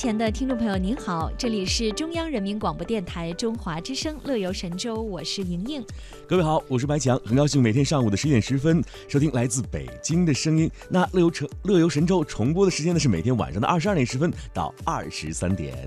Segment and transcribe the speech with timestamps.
[0.00, 5.84] 前的听众朋友您好，这里是中央人民广播电台中华之声乐游神州，我是莹莹。
[6.26, 10.70] 各位好，我是白强，很高兴每天上午的十点十分收听来自北京的声音。
[10.88, 15.86] 那乐游城乐游神州重播的时间呢是每天晚上的二十二点十分到二十三点。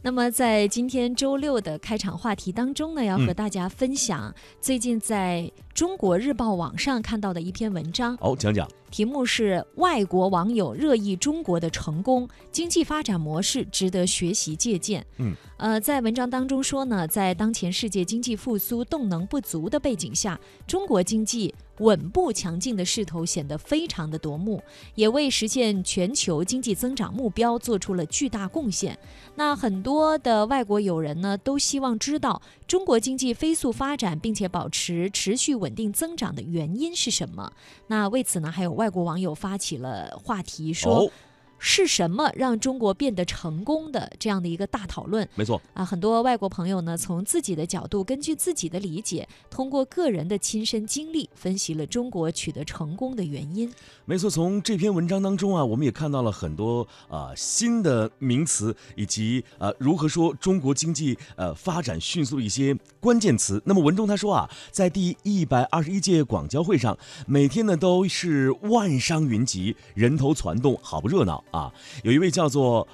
[0.00, 8.16] 那么在今天周六的开场话题当中呢，要和大家分享最近在中国日报网上看到的一篇文章。
[8.22, 8.66] 哦，讲讲。
[8.96, 15.04] 题目是外国网友热议中国的成功经济发展模式，值得学习借鉴。
[15.18, 24.62] 嗯，呃，在文章当中说呢，在当前世界经济复苏动能不足的背景下，中国经济稳步强劲的势头显得非常的夺目，
[24.94, 28.98] 也为实现全球经济增长目标做出了巨大贡献。
[29.34, 37.52] 那很多的外国友人呢，都希望知道中国经济飞速发展并且保持持续稳定增长的原因是什么？
[37.88, 38.85] 那为此呢，还有外。
[38.86, 41.10] 外国网友发起了话题，说。
[41.58, 45.26] 是什么让中国变得成功的这样的一个大讨论？
[45.34, 53.72] 没错啊，很多外国朋友呢，从自己的角度，根据自己的理解，通过个人的亲身经历，分析了中国取得成功的原因。
[54.04, 62.76] 没错，从这篇文章当中啊，我们也看到了很多啊新的名词，以及呃如何说中国经济呃发展迅速的一些
[63.06, 63.62] 关键词。
[63.64, 71.44] 那么文中他说啊，在第一百二十一届广交会上，每天呢都是万商云集，人头攒动，好不热闹。
[71.52, 71.72] 啊，
[72.02, 72.88] 有一位叫做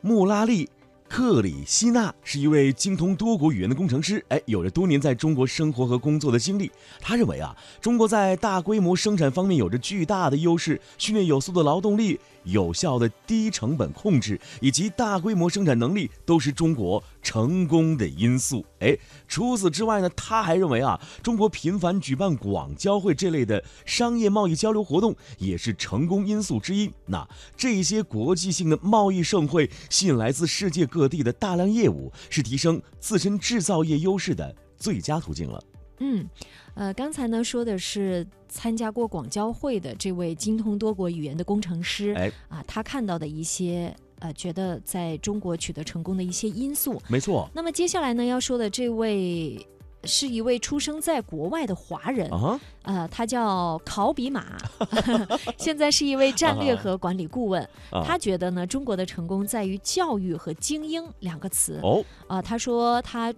[0.00, 0.66] 穆拉利
[1.10, 4.24] 克里希纳，是一位精通多国语言的工程师。
[4.28, 6.70] 哎，有着多年在中国生活和工作的经历。
[7.00, 12.20] 他认为啊，中国在大规模生产方面有着巨大的优势，训练有素的劳动力。
[12.44, 18.64] 有效的低成本控制以及大规模生产能力都是中国成功的因素。
[18.78, 18.96] 哎，
[19.28, 26.90] 除此之外呢，他还认为啊，中国频繁举办广交会这类的商业贸易交流活动也是成功因素之一。
[27.04, 27.28] 那
[27.58, 35.62] 这些国际性的贸易盛会吸引来自世界各地的大量业务，是提升自身制造业优势的最佳途径了。
[35.98, 36.26] 嗯，
[36.74, 47.00] 呃，刚才呢说的是参加过广交会的这位精通多国语言的工程师，哎，啊，他看到的一些呃，觉得在中国取得成功的一些因素。
[47.06, 47.50] 没错。
[47.54, 49.66] 那么接下来呢要说的这位
[50.04, 54.56] 是一位出生在国外的华人啊，呃，他叫考比马，
[55.58, 57.68] 现在是一位战略和管理顾问。
[58.04, 61.78] 他觉得呢，中国的成功在于教育和精英两个词。
[61.82, 63.32] 哦，啊，他说他。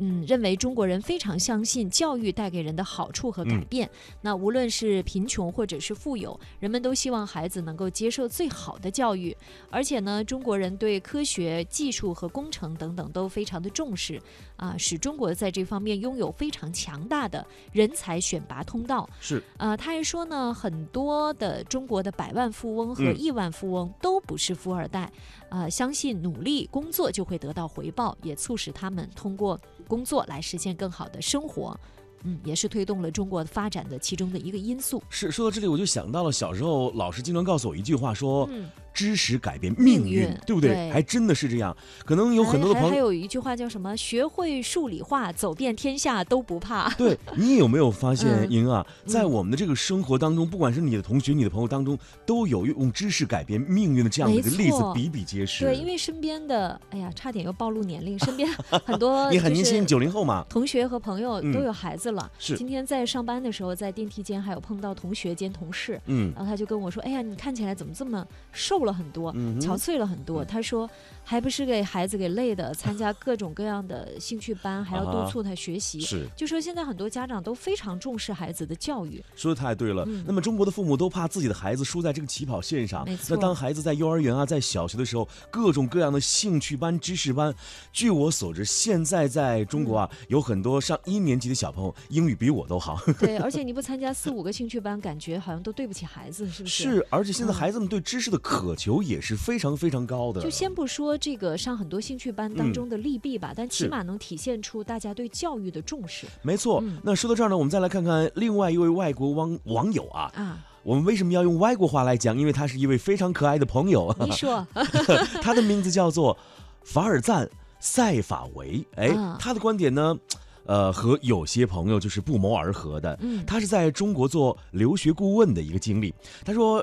[0.00, 3.88] 嗯，认为中国人非常相信教育带给人的好处和改变。
[4.22, 9.36] 那无论是贫穷或者是富有，人们都希望孩子能够接受最好的教育。
[9.70, 14.20] 而且呢，中国人对科学技术和工程等等都非常的重视
[14.56, 19.08] 啊，使中国在这方面拥有非常强大的人才选拔通道。
[19.20, 25.12] 是啊，他还说呢，很多的中国的百万富翁和亿万富翁都不是富二代
[25.50, 29.60] 啊，相信努力工作就会得到回报，也促使他们通过。
[29.88, 31.76] 工作来实现更好的生活，
[32.22, 35.02] 嗯，也是推动了中国发展的其中的一个因素。
[35.10, 38.48] 是说到这里，我就想到了小时候老师经常告诉我一句话，说。
[38.92, 40.90] 知识改变命运，对不对？
[40.90, 41.76] 还真的是这样。
[42.04, 43.96] 可能有很多的朋友，还有一句话叫什么？
[43.96, 46.88] 学会数理化，走遍天下都不怕。
[46.98, 55.64] 对你有没有发现，莹啊，在我们的这个生活当中，不管是你的同学、你的朋友当中，都有用知识改变命运的这样的一个例子比比皆是。
[55.64, 58.18] 对，因为身边的，哎呀，差点又暴露年龄。
[58.18, 62.30] 身边很多 你很年轻，九零后嘛，同学和朋友都有孩子了。
[62.38, 62.56] 是。
[62.56, 70.42] 今天在上班的时候，在电梯间还有碰到同学兼同事，嗯，然后他就跟我说：“哎呀，你看起来怎么这么瘦？”瘦了很多，憔悴了很多。
[70.44, 70.88] 他说，
[71.30, 76.00] 还不是给孩子给累的，参加各种各样的兴趣班，还要啊督促他学习。
[76.00, 80.02] 是就说现在很多家长都非常重视孩子的教育，说的太对了。
[80.08, 87.54] 嗯那么中国的父母都怕自己的孩子输在这个起跑线上那当孩子在幼儿园啊，在小学的时候，各种各样的兴趣班、知识班，
[87.92, 93.00] 据我所知，现在在中国啊，有很多上一年级的小朋友英语比我都好。
[93.20, 96.82] 对， 而且你不参加四五个兴趣班，感觉好像都对不起孩子，是不是？。
[96.82, 100.42] 是，而且现在嗯孩子们对知识的渴求也是非常非常高的。
[100.42, 106.80] 就先不说这个上很多兴趣班当嗯中的利弊吧，但起码能体现出大家对教育的重视没错。
[106.82, 110.32] 嗯那说到这儿呢，我们再来看看另外一位外国网网友啊。
[110.34, 110.58] 啊。
[110.82, 112.34] 我们为什么要用外国话来讲？
[112.38, 114.16] 因为他是一位非常可爱的朋友。
[114.24, 114.66] 你说，
[115.42, 116.34] 他的名字叫做
[116.82, 117.46] 法尔赞
[117.80, 118.82] 塞法维。
[118.96, 120.16] 哎，啊他的观点呢，
[120.64, 123.14] 呃，和有些朋友就是不谋而合的。
[123.20, 126.14] 嗯他是在中国做留学顾问的一个经历。
[126.46, 126.82] 他说：“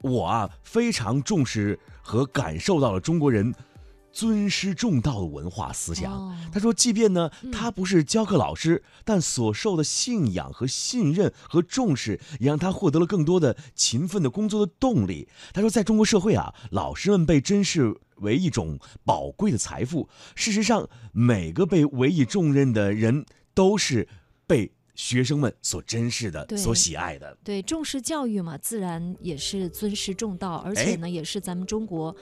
[0.00, 3.54] 我啊，非常重视和感受到了中国人
[4.14, 6.12] 尊师重道的文化思想。
[6.12, 15.28] 哦他说，即便呢嗯他不是教课老师，但所受的信仰和信任和重视，也让他获得了更多的勤奋的工作的动力。
[15.52, 20.08] 他说，在中国社会啊，老师们被珍视为一种宝贵的财富。
[20.36, 24.06] 事实上，每个被委以重任的人都是
[24.46, 27.36] 被学生们所珍视的、所喜爱的。
[27.42, 32.14] 对，重视教育嘛，自然也是尊师重道，而且呢，也是咱们中国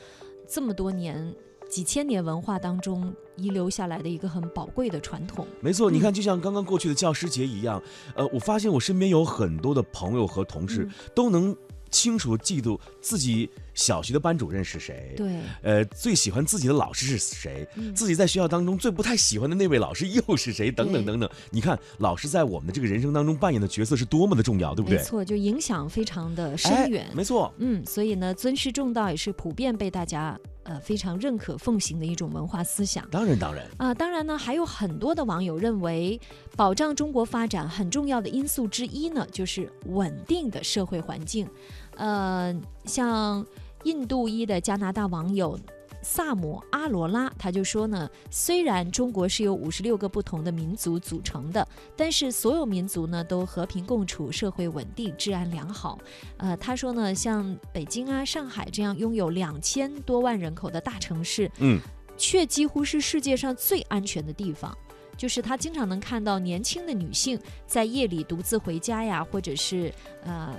[0.49, 1.35] 这么多年、
[1.73, 5.47] 几千年文化当中遗留下来的一个很宝贵的传统。
[5.63, 7.83] 没错，你嗯看，就像刚刚过去的教师节一样，
[8.15, 11.57] 呃，我发现我身边有很多的朋友和同事嗯都能
[11.91, 21.31] 清楚地记住自己小学的班主任是谁，对，呃，最喜欢自己的老师是谁，嗯自己在学校当中最不太喜欢的那位老师又是谁，等等等等。
[21.51, 24.99] 你看，老师在我们的这个人生当中扮演的角色是多么的重要，对不对？
[24.99, 27.07] 没错，就影响非常的哎深远。
[27.15, 33.09] 没错，嗯，所以呢，尊师重道也是普遍被大家呃非常认可奉行的一种文化思想。
[33.11, 36.21] 当然当然，啊，当然呢，还有很多的网友认为，
[36.57, 41.49] 保障中国发展很重要的因素之一呢，就是稳定的社会环境。
[41.97, 42.55] 呃，
[42.85, 43.45] 像
[43.85, 45.59] 印度裔的加拿大网友
[46.03, 51.67] 萨姆阿罗拉，他就说呢，虽然中国是由五十六个不同的民族组成的，
[51.97, 55.99] 但是所有民族呢都和平共处，社会稳定，治安良好。
[56.37, 61.81] 呃，他说呢，像北京啊、上海这样拥有两千多万人口的大城市，嗯，
[62.17, 64.77] 却几乎是世界上最安全的地方。
[65.15, 69.93] 就是他经常能看到年轻的女性在夜里独自回家呀，或者是
[70.25, 70.57] 呃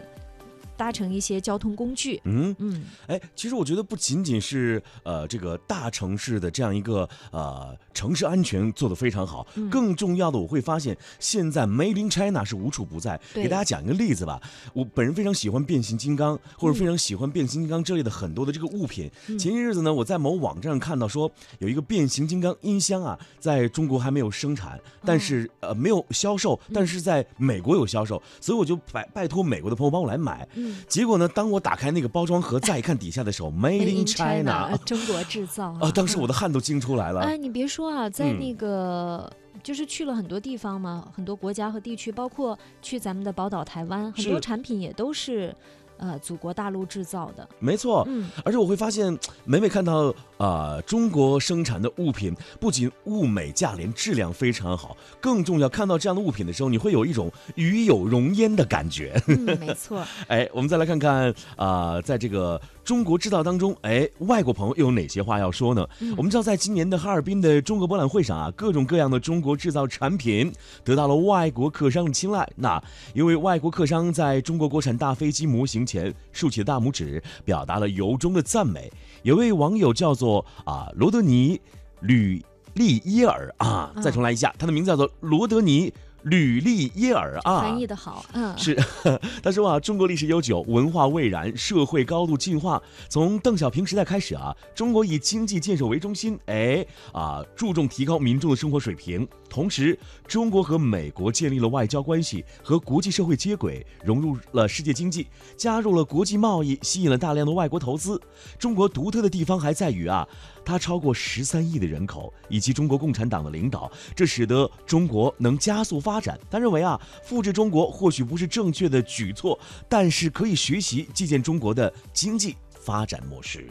[0.78, 2.20] 搭乘一些交通工具。
[2.26, 2.56] 嗯。
[2.60, 13.20] 嗯，哎，其实我觉得不仅仅是呃这个大城市的这样一个呃城市安全做得非常好，嗯更重要的我会发现现在 Made in China 是无处不在。
[13.34, 14.42] 给大家讲一个例子吧，
[14.74, 19.10] 我本人非常喜欢变形金刚，或者非常喜欢变形金刚这类的很多的这个物品。
[19.28, 21.30] 嗯前些日子呢，我在某网站上看到说
[21.60, 30.48] 有一个变形金刚音箱啊，在中国还没有生产，但是、呃没有销售，但是在美国有销售，所以我就拜拜托美国的朋友帮我来买。
[30.54, 37.22] 嗯结果呢，当我打开那个包装盒，再一看底下的时候， Made in China，呃中国制造啊，当时我的的汗都惊出来了。
[37.22, 39.32] 哎，你别说啊，在嗯那个。
[39.62, 45.56] 就是去了很多地方嘛，很多国家和地区，包括去咱们的宝岛台湾，很多产品也都是，
[46.04, 47.48] 呃，祖国大陆制造的。
[47.60, 59.18] 没错，嗯，而且我会发现，每每看到啊、中国生产的物品，不仅物美价廉，质量非常好，更重要，看到这样的物品的时候，你会有一种与有荣焉的感觉。
[59.28, 60.06] 嗯，没错。
[60.28, 65.88] 哎，我们再来看看啊、在这个中国制造当中，哎，外国朋友又有哪些话要说呢？
[66.00, 70.52] 嗯我们知道，在今年的哈尔滨的中国博览会上啊，各种各样的中国制造产品
[70.84, 72.48] 得到了外国客商的青睐。
[72.56, 72.82] 那
[73.14, 78.92] 一位外国客商在中国国产大飞机模型前竖起了大拇指，表达了由衷的赞美。
[79.22, 81.60] 有位网友叫做啊罗德尼
[82.02, 82.44] 吕
[82.74, 85.94] 利耶尔啊，再重来一下，他的名字叫做罗德尼
[86.24, 88.78] 吕利耶尔啊，翻译的好，嗯，是，
[89.44, 92.82] 他说啊，中国历史悠久，文化蔚然，社会高度进化。
[93.10, 99.28] 从邓小平时代开始啊，中国以经济建设为中心，哎啊，注重提高民众的生活水平。
[99.50, 108.20] 同时，中国和美国建立了外交关系，和国际社会接轨，融入了世界经济，加入了国际贸易，吸引了大量的外国投资。
[108.58, 110.28] 中国独特的地方还在于啊，
[110.66, 116.40] 它超过十三亿的人口，以及中国共产党的领导，这使得中国能加速发展。
[116.50, 123.68] 他认为啊，复制中国或许不是正确的举措，但是可以学习借鉴中国的经济发展模式。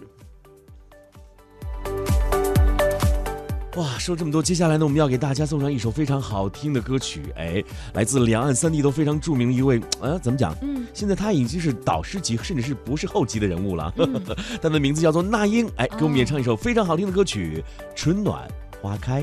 [3.77, 10.55] 哇，说这么多，接下来呢，我们要给大家送上一首非常好听的歌曲，哎，来自两岸三地都非常著名的一位，呃，怎么讲？
[10.61, 13.91] 嗯，现在他已经是导师级，甚至是不是后级的人物了。
[14.61, 17.65] 他的名字叫做那英，哎，给我们演唱一首非常好听的歌曲
[17.97, 18.47] 《春暖
[18.83, 19.23] 花开》。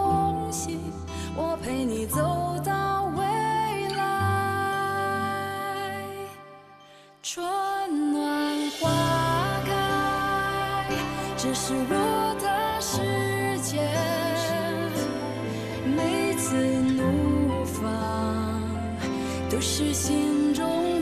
[1.35, 2.17] 我陪你走
[2.63, 3.23] 到未
[3.95, 4.03] 来。
[7.23, 7.43] 春
[8.11, 8.89] 暖花
[9.65, 9.71] 开，
[11.37, 12.47] 这是我的
[12.81, 12.97] 世
[13.61, 13.79] 界。
[15.85, 17.81] 每次怒放，
[19.49, 21.01] 都是心中